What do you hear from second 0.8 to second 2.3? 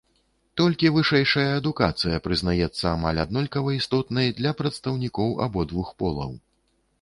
вышэйшая адукацыя